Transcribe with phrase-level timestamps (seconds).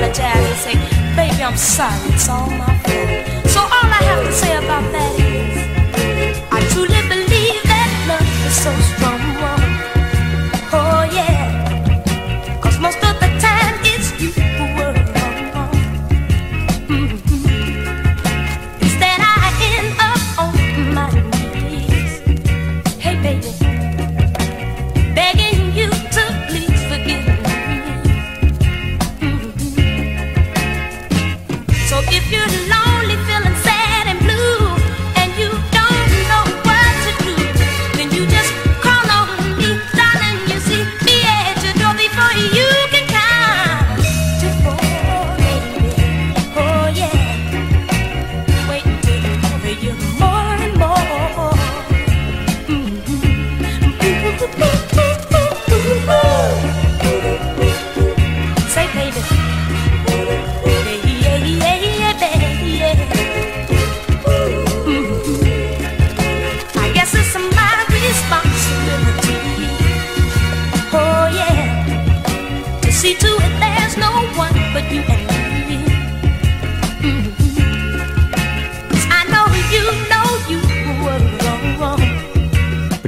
[0.00, 0.74] apologize and say,
[1.14, 3.50] baby, I'm sorry, it's all my fault.
[3.50, 5.49] So all I have to say about that is,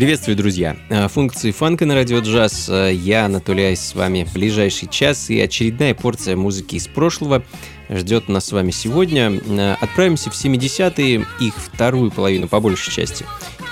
[0.02, 0.76] Приветствую, друзья!
[0.88, 2.68] Э, Функции фанка на радио джаз.
[2.68, 5.30] Э, Я, Анатолий Айс, с вами в ближайший час.
[5.30, 7.44] И очередная порция музыки из прошлого
[7.88, 9.30] ждет нас с вами сегодня.
[9.30, 13.24] Э, Отправимся в 70-е, их вторую половину по большей части.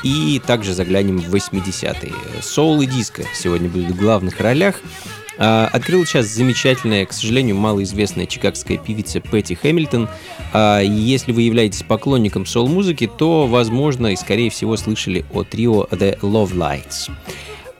[0.04, 2.14] И также заглянем в 80-е.
[2.40, 4.76] Соул и диско сегодня будут в главных ролях.
[5.40, 10.08] А, Открыл час замечательная, к сожалению, малоизвестная чикагская певица Пэтти Хэмилтон.
[10.52, 16.20] А, Если вы являетесь поклонником соул-музыки, то, возможно, и скорее всего слышали о трио The
[16.20, 17.10] Love Lights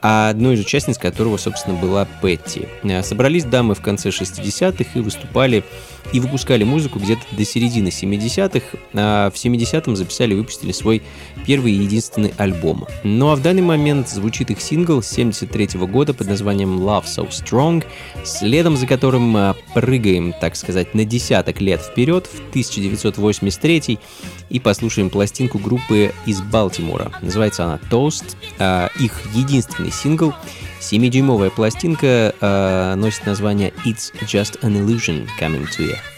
[0.01, 2.67] одной из участниц которого, собственно, была Петти.
[2.83, 5.63] А, Собрались дамы в конце 60-х и выступали
[6.13, 11.01] и выпускали музыку где-то до середины 70-х, а в 70-м записали и выпустили свой
[11.45, 12.85] первый и единственный альбом.
[13.03, 17.29] Ну а в данный момент звучит их сингл с 73 года под названием Love So
[17.29, 17.85] Strong,
[18.23, 23.99] следом за которым а, прыгаем, так сказать, на десяток лет вперед, в 1983
[24.49, 27.11] и послушаем пластинку группы из Балтимора.
[27.21, 28.35] Называется она Toast.
[28.59, 30.33] А, Их единственный сингл
[30.81, 36.10] 7-дюймовая пластинка а, носит название It's Just an Illusion Coming to You.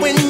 [0.00, 0.29] Girl,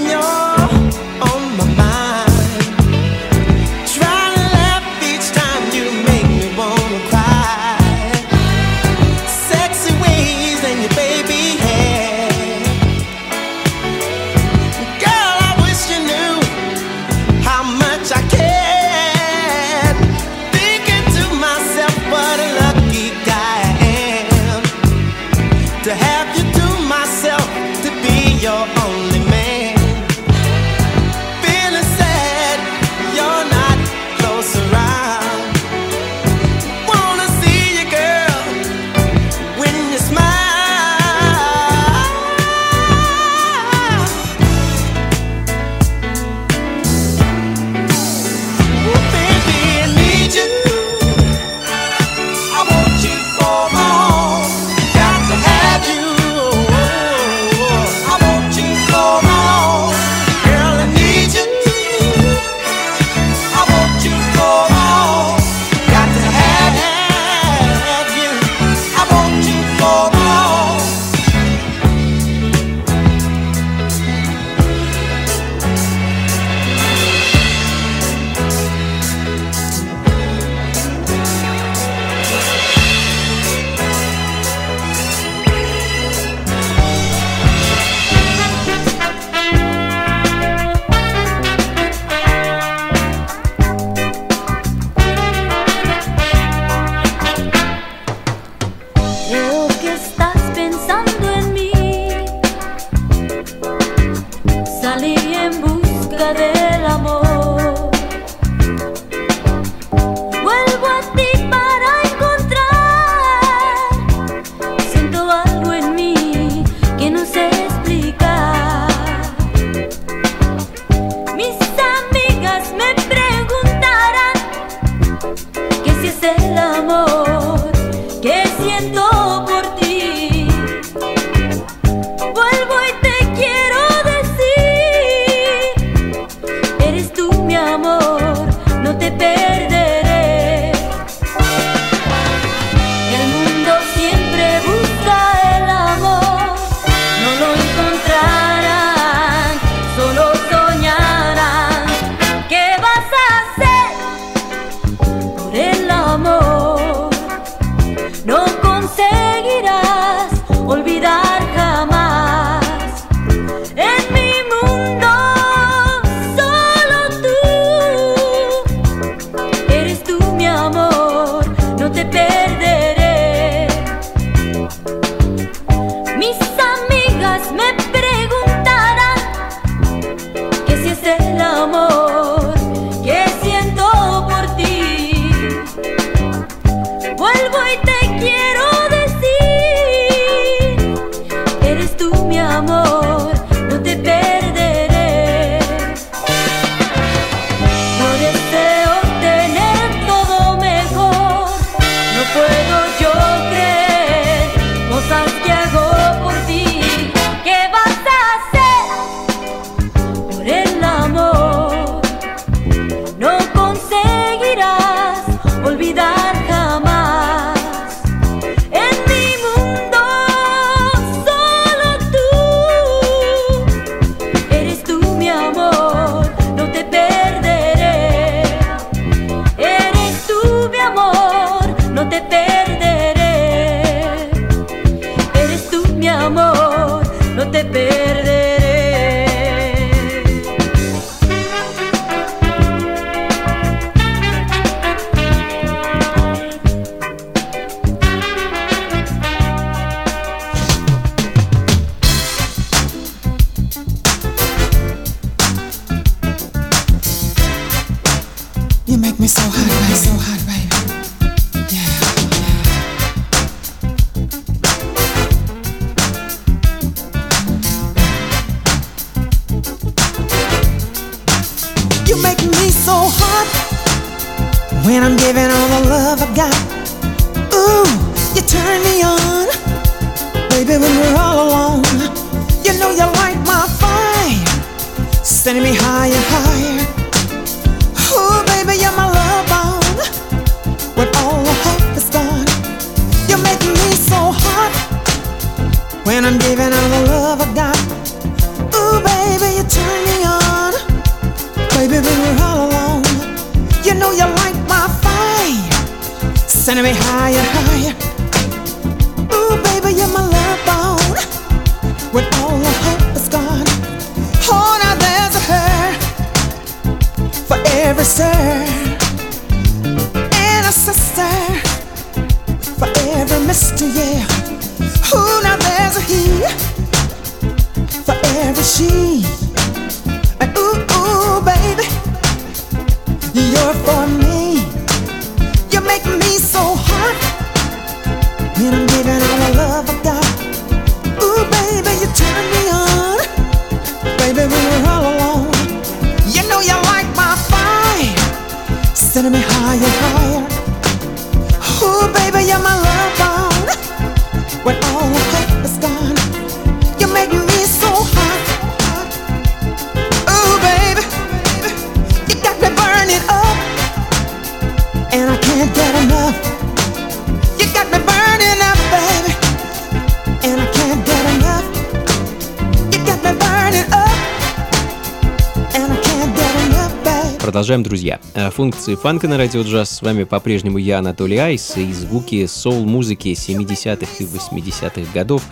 [377.71, 378.21] Продолжаем, друзья.
[378.35, 379.91] Э, функции фанка на радио джаз.
[379.91, 385.45] С вами по-прежнему я, Анатолий Айс, и звуки соул-музыки 70-х и 80-х годов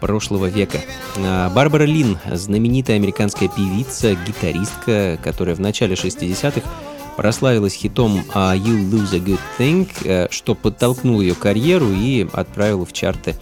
[0.00, 0.80] прошлого века.
[1.16, 6.68] Э, Барбара Лин, знаменитая американская певица, гитаристка, которая в начале 60-х
[7.16, 12.84] прославилась хитом «Uh, «You Lose a Good Thing», э, что подтолкнуло ее карьеру и отправило
[12.84, 13.36] в чарты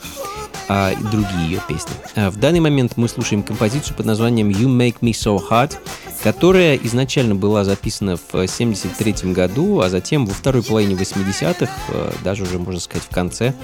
[0.68, 1.94] а, другие ее песни.
[2.14, 5.76] В данный момент мы слушаем композицию под названием «You Make Me So Hot»,
[6.22, 12.42] которая изначально была записана в 1973 году, а затем во второй половине 80-х, э, даже
[12.42, 13.54] уже, можно сказать, в конце,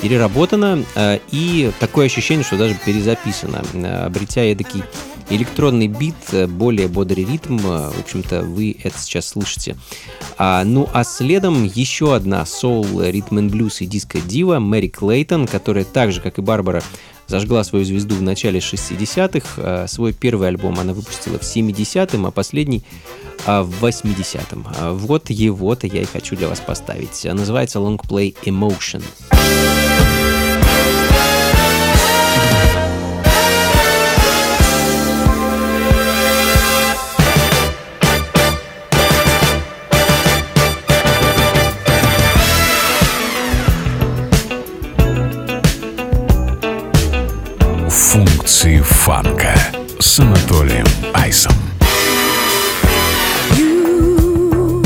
[0.00, 3.62] переработана, э, и такое ощущение, что даже перезаписана,
[4.06, 4.82] обретя эдакий
[5.30, 6.14] электронный бит,
[6.48, 9.76] более бодрый ритм, в общем-то, вы это сейчас слышите.
[10.36, 15.84] А, ну, а следом еще одна соул, ритм и блюз и диско-дива Мэри Клейтон, которая
[15.84, 16.82] так же, как и Барбара,
[17.26, 19.48] зажгла свою звезду в начале 60-х.
[19.58, 22.82] А, свой первый альбом она выпустила в 70-м, а последний
[23.46, 24.66] в 80-м.
[24.76, 27.24] А, вот его-то я и хочу для вас поставить.
[27.24, 29.02] Называется Long Play Emotion.
[29.30, 29.87] Функции
[49.07, 49.55] фанка
[49.99, 51.53] с Анатолием Айсом.
[53.55, 54.81] You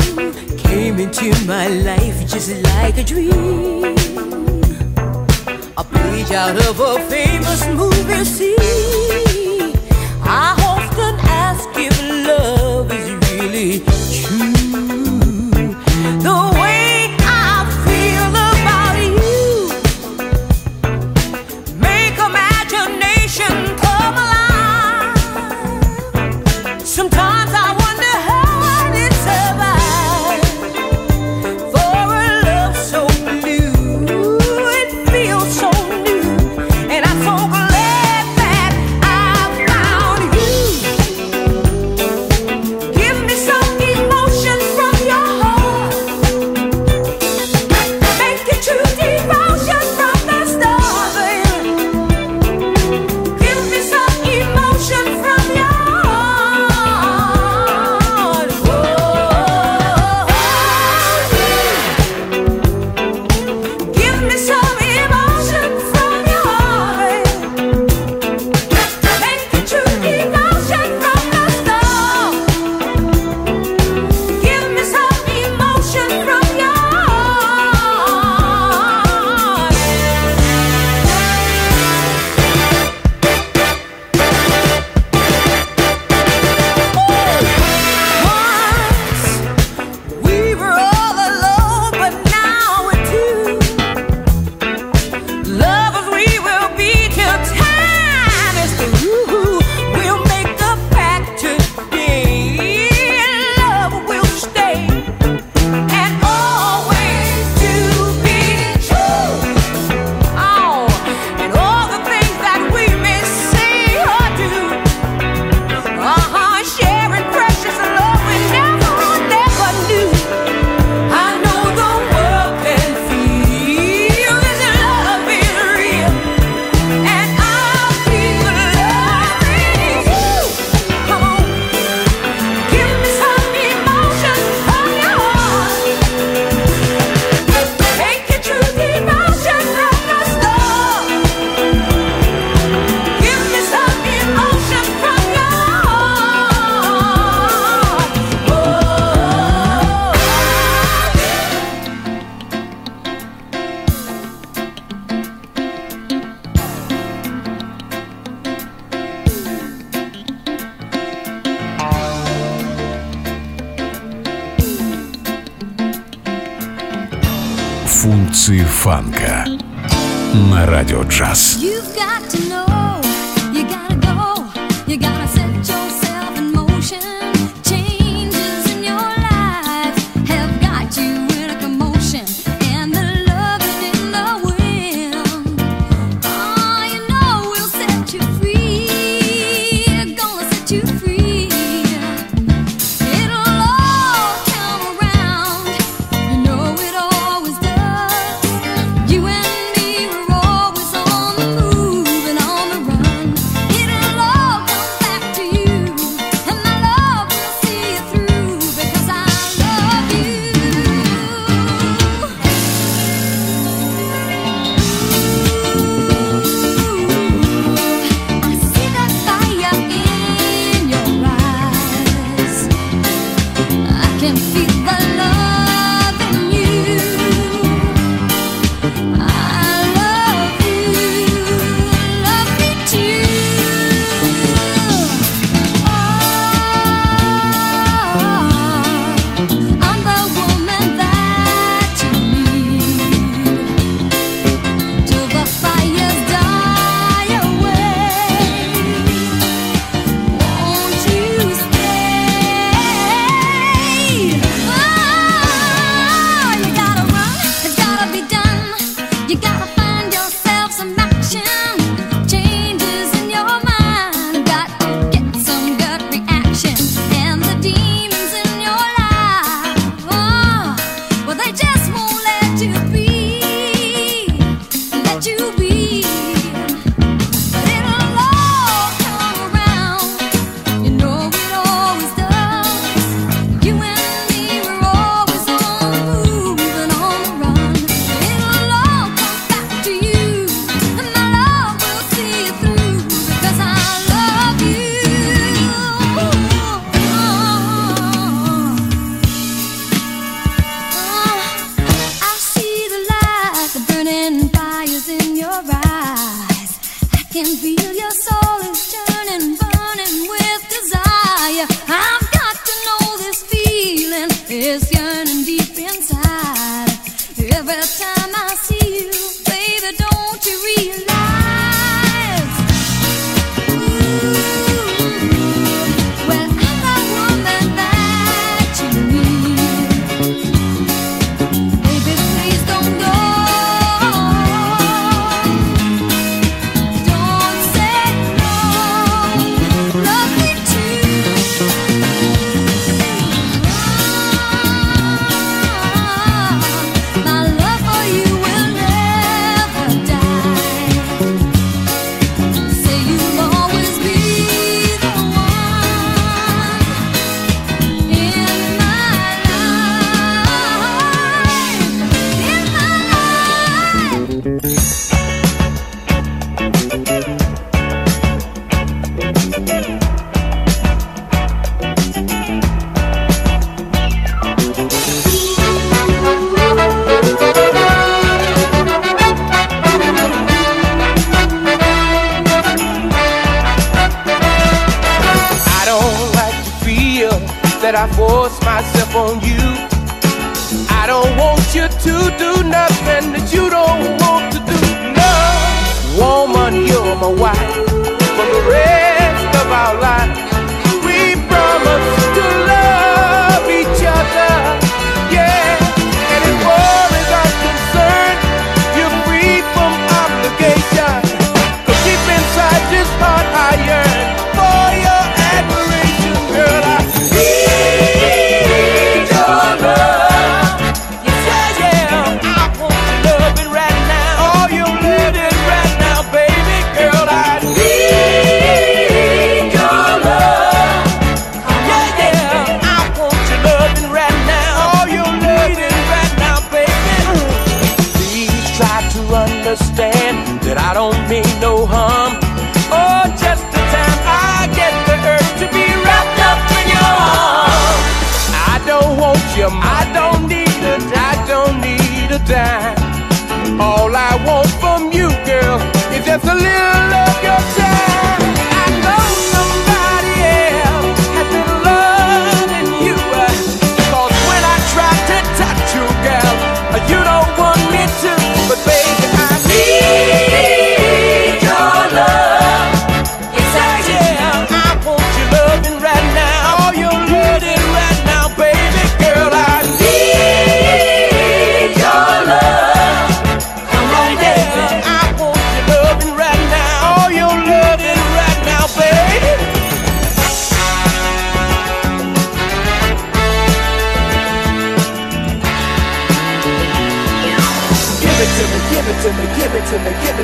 [0.56, 3.96] came into my life just like a dream.
[5.76, 9.72] A page out of a famous movie scene.
[10.24, 10.61] I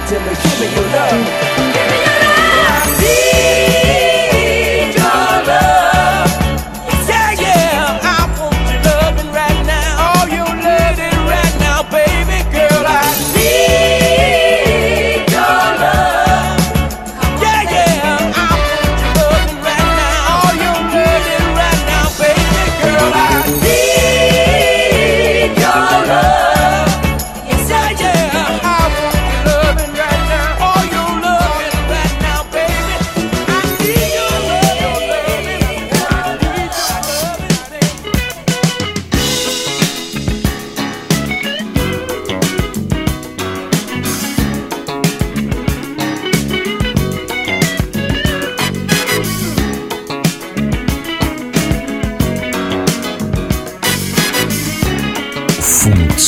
[0.10, 1.79] till they gimme your love.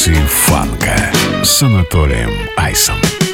[0.02, 1.12] границы фанка
[1.44, 3.31] с Анатолием Айсом.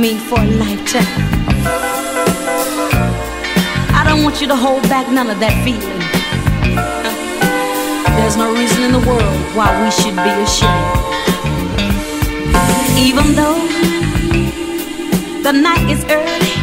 [0.00, 1.04] Me for a lifetime.
[3.92, 6.00] I don't want you to hold back none of that feeling.
[8.16, 11.00] There's no reason in the world why we should be ashamed.
[12.96, 13.60] Even though
[15.42, 16.56] the night is early,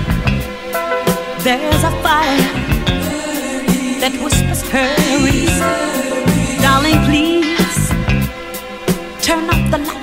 [1.44, 2.42] there's a fire
[4.02, 5.46] that whispers hurry.
[6.64, 7.90] Darling, please
[9.24, 9.97] turn off the lights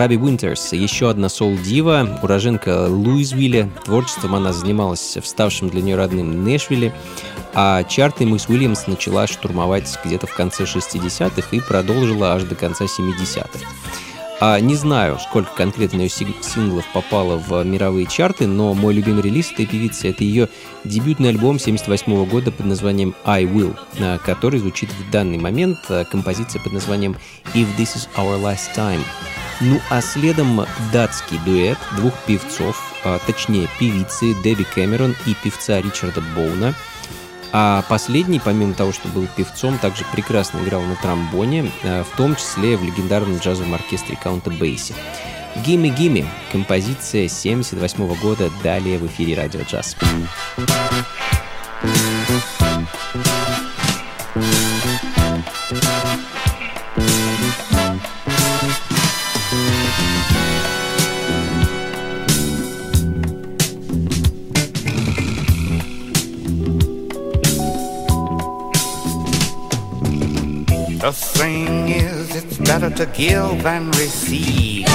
[0.00, 3.68] Раби Уинтерс, еще одна соул-дива, уроженка Луизвилля.
[3.84, 6.94] Творчеством она занималась в ставшем для нее родным Нэшвилле,
[7.52, 12.86] а чарты Мисс Уильямс начала штурмовать где-то в конце 60-х и продолжила аж до конца
[12.86, 13.58] 70-х.
[14.40, 19.52] А, не знаю, сколько конкретно ее синглов попало в мировые чарты, но мой любимый релиз
[19.52, 20.48] этой певицы— это ее
[20.82, 26.06] дебютный альбом 78 года под названием «I Will», а, который звучит в данный момент, а,
[26.06, 27.16] композиция под названием
[27.52, 29.02] «If This Is Our Last Time».
[29.60, 36.22] Ну а следом датский дуэт двух певцов, а, точнее певицы Дебби Кэмерон и певца Ричарда
[36.34, 36.74] Боуна.
[37.52, 42.36] А последний, помимо того, что был певцом, также прекрасно играл на тромбоне, э, в том
[42.36, 44.94] числе в легендарном джазовом оркестре Каунта Бейси.
[45.66, 49.96] «Гимми Гимми»— композиция 78 года, далее в эфире «Радио Джаз».
[72.96, 74.86] to give and receive.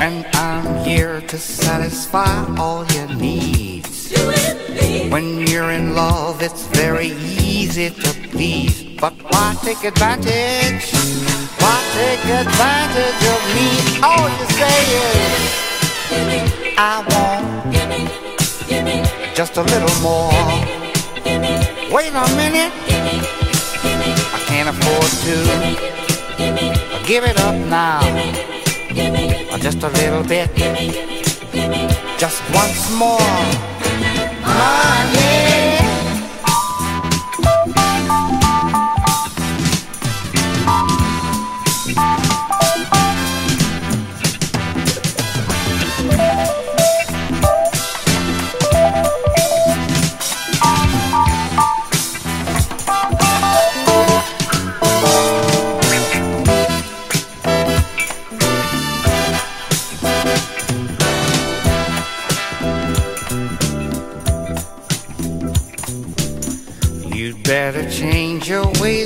[0.00, 4.12] And I'm here to satisfy all your needs.
[5.10, 8.82] When you're in love, it's very easy to please.
[9.00, 10.92] But why take advantage?
[11.62, 13.68] Why take advantage of me?
[14.02, 15.42] All you say is,
[16.78, 17.52] I want
[19.34, 20.32] just a little more.
[21.90, 22.72] Wait a minute,
[24.32, 26.01] I can't afford to.
[26.42, 28.00] I'll give it up now,
[29.58, 30.50] just a little bit,
[32.18, 33.18] just once more.
[34.44, 35.81] Oh.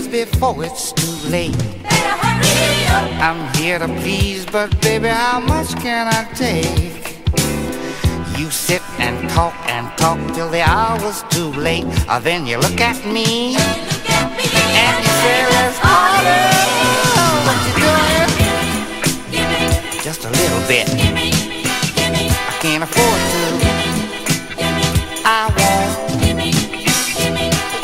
[0.07, 1.57] years before it's too late.
[3.21, 7.19] I'm here to please, but baby, how much can I take?
[8.39, 11.87] You sit and talk and talk till the hour's too late.
[12.09, 16.41] Uh, then you look at me and you say, let's party.
[17.47, 18.29] What you doing?
[20.03, 20.89] Just a little bit.
[22.51, 23.43] I can't afford to.
[25.25, 25.97] I won't.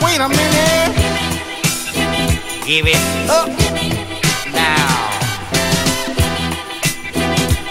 [0.02, 0.91] Wait a minute.
[2.64, 2.96] Give it
[3.28, 3.48] up
[4.54, 4.86] now.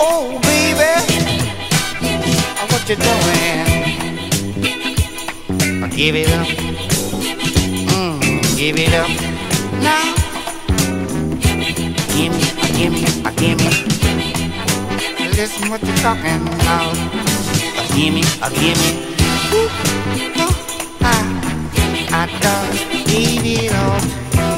[0.01, 0.91] Oh, baby,
[2.67, 3.67] what you doing?
[5.91, 6.47] Give it up.
[7.87, 9.09] Mm, give it up
[9.81, 10.13] now.
[12.11, 12.43] Give me,
[12.75, 13.05] give me,
[13.37, 13.71] give me.
[15.37, 16.95] Listen what you're talking about.
[17.95, 18.23] Give me,
[18.59, 18.91] give me.
[19.53, 19.69] Ooh,
[20.35, 20.47] no,
[20.99, 21.05] I,
[22.11, 22.73] I don't
[23.07, 24.50] give it up.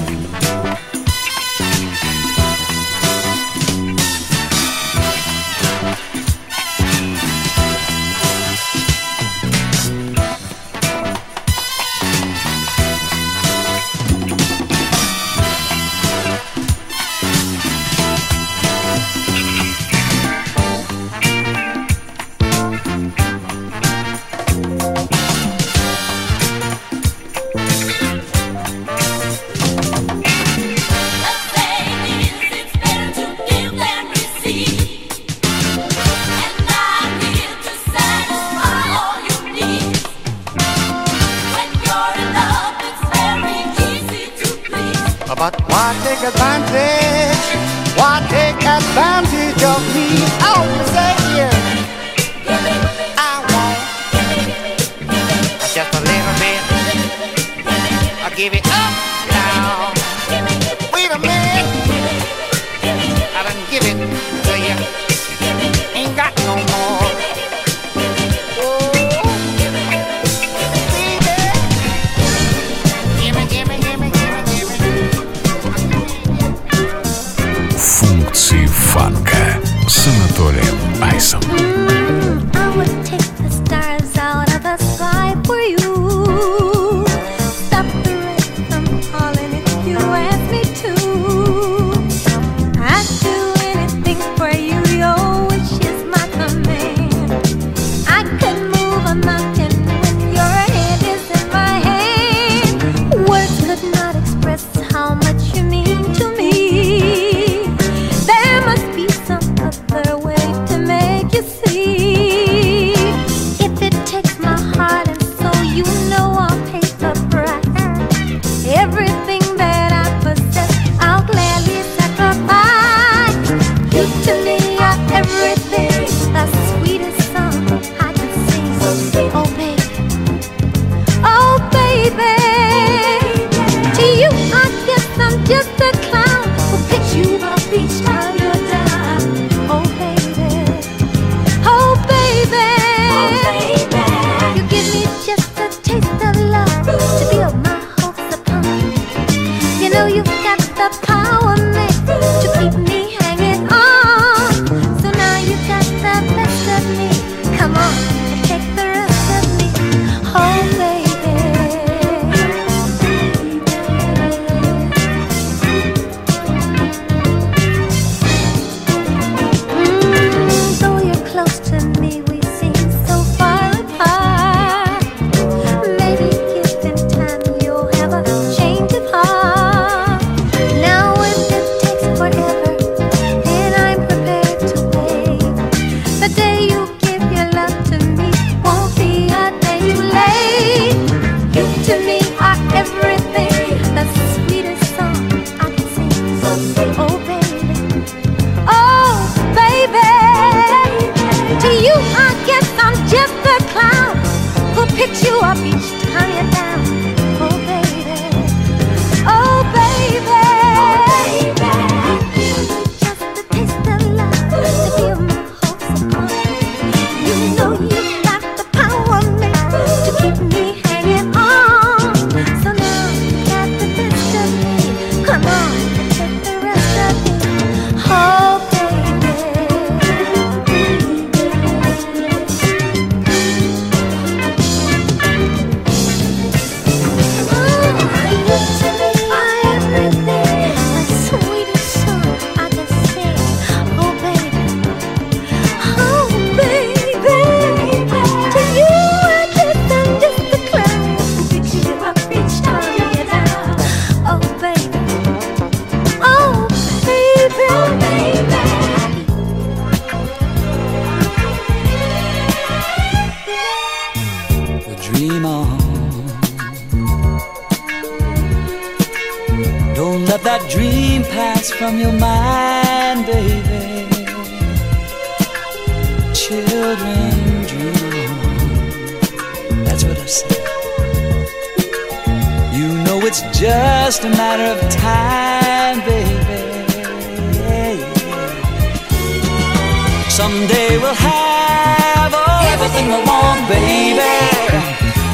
[290.44, 294.36] Someday we'll have oh, everything we want, baby.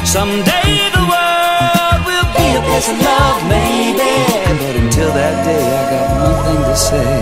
[0.06, 4.12] Someday the world will be a place of love, maybe.
[4.60, 7.12] But until that day, I got one thing to say.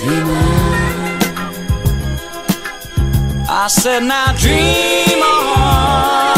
[0.00, 0.28] Dream.
[3.50, 6.33] I said, now dream on.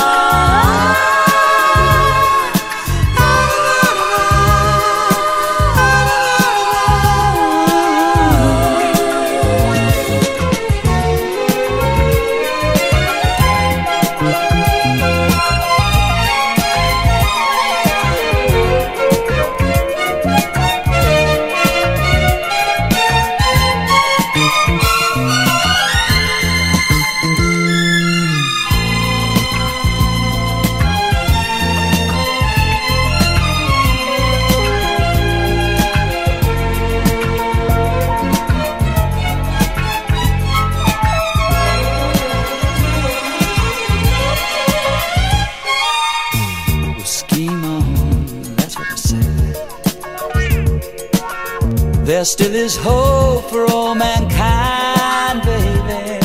[52.27, 56.18] still is hope for all mankind, baby.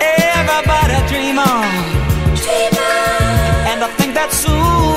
[0.00, 1.70] Everybody dream on.
[2.34, 3.68] Dream on.
[3.70, 4.89] And I think that soon.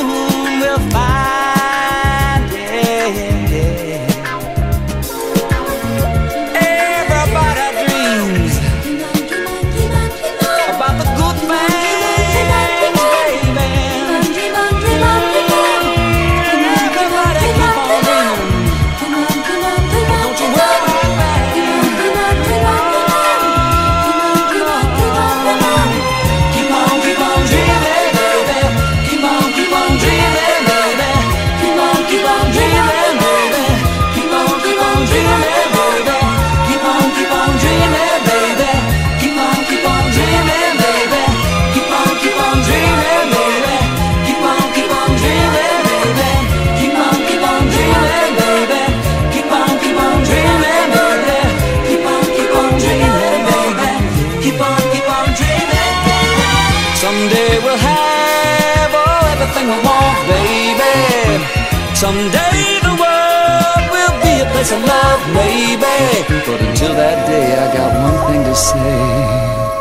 [62.04, 66.44] Someday the world will be a place of love, maybe.
[66.46, 69.73] But until that day, I got one thing to say.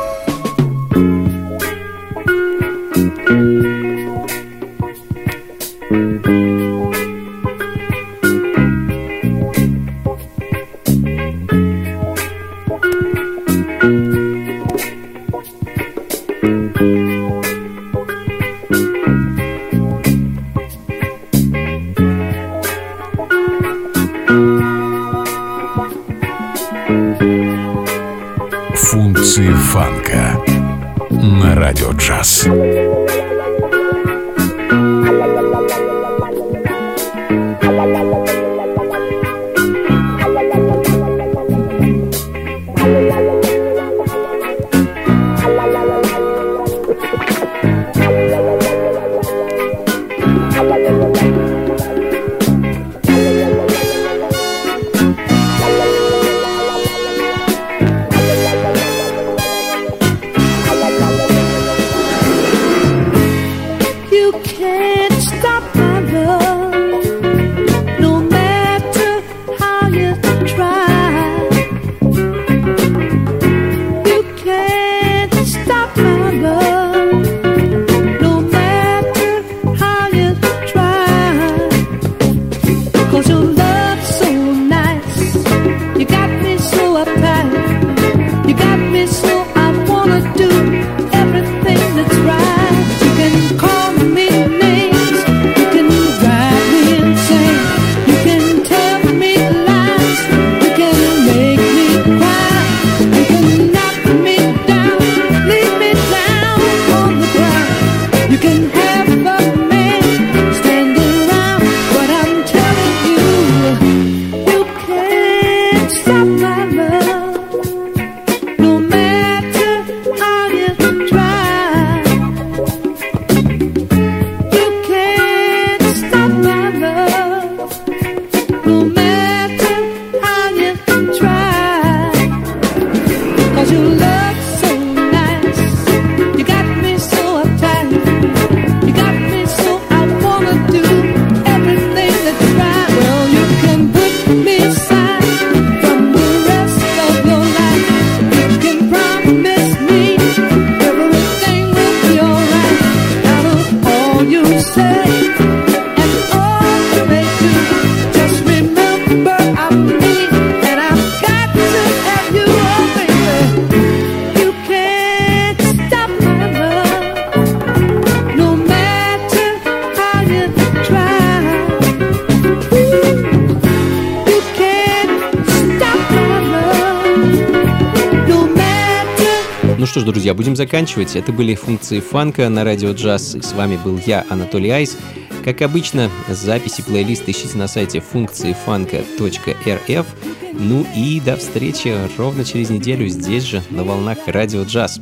[180.73, 181.17] заканчивать.
[181.17, 183.35] Это были функции фанка на радио джаз.
[183.35, 184.97] И с вами был я, Анатолий Айс.
[185.45, 190.07] Как обычно, записи плейлиста ищите на сайте функции фанка.рф.
[190.55, 194.99] Ну и до встречи ровно через неделю здесь же, на волнах радио джаз.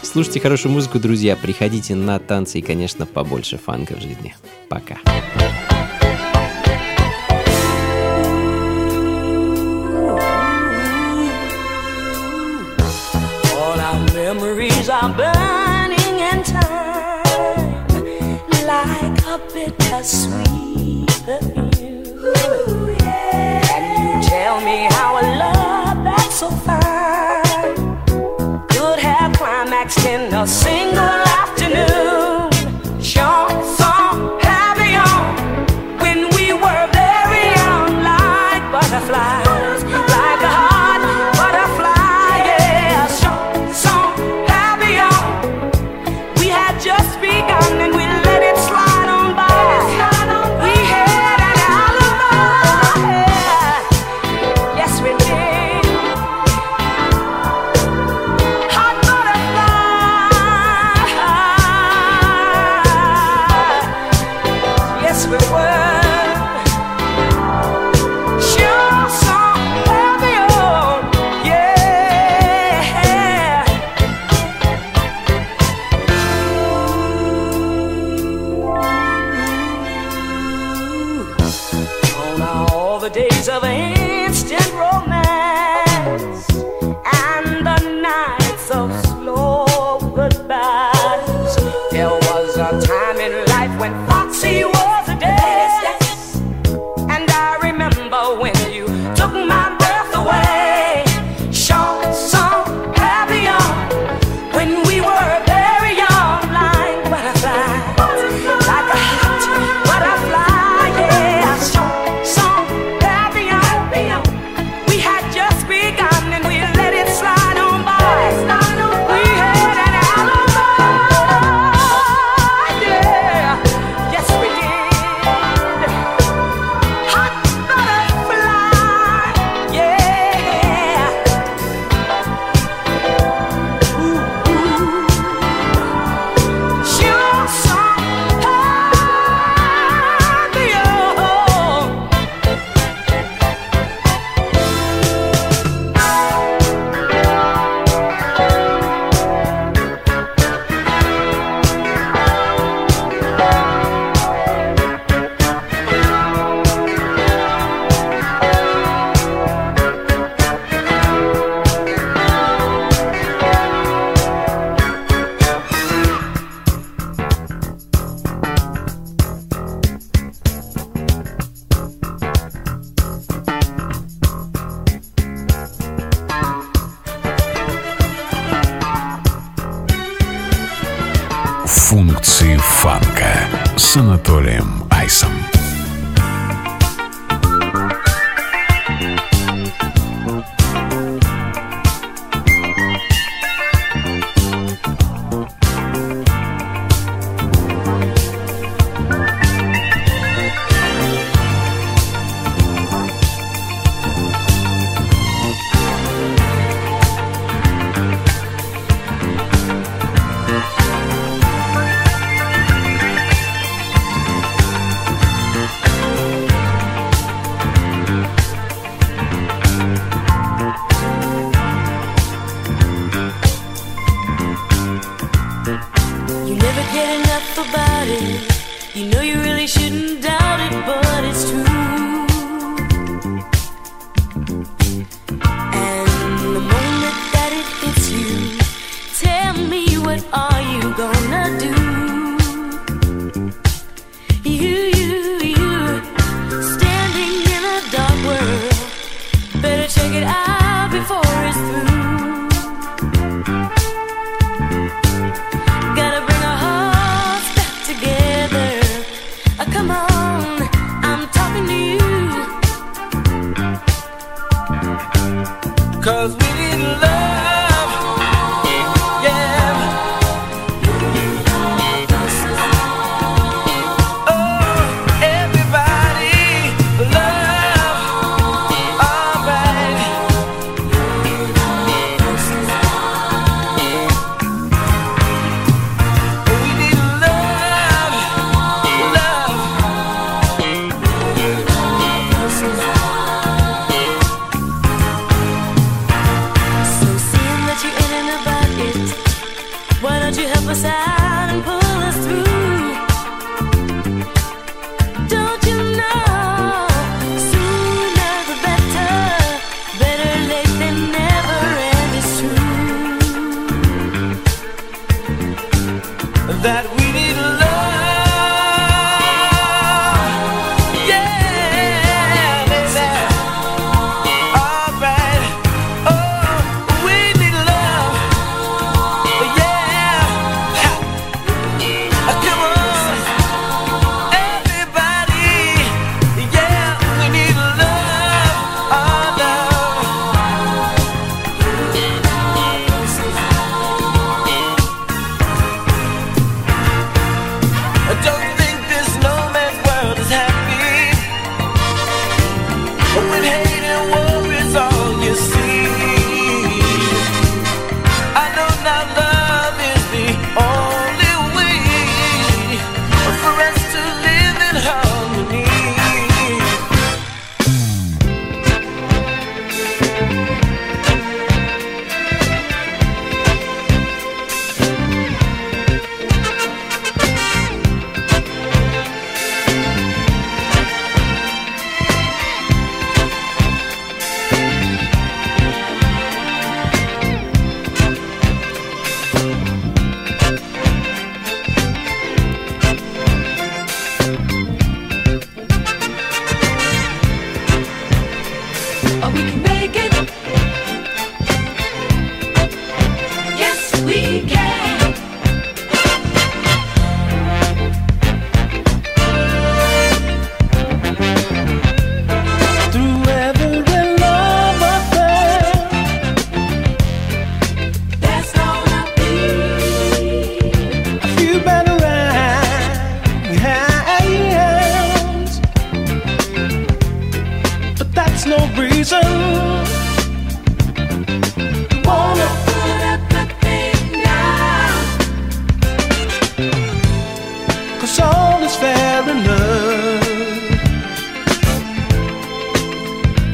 [0.00, 1.36] Слушайте хорошую музыку, друзья.
[1.36, 4.34] Приходите на танцы и, конечно, побольше фанка в жизни.
[4.70, 4.96] Пока.
[5.04, 5.69] Пока.
[14.90, 17.86] are burning in time
[18.66, 22.18] like a bittersweet perfume.
[22.98, 27.76] Can you tell me how a love that's so fine
[28.68, 31.19] could have climaxed in a single?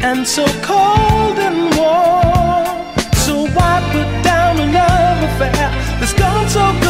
[0.07, 2.66] and so cold and warm.
[3.24, 6.86] So why put down a love affair that's gone so.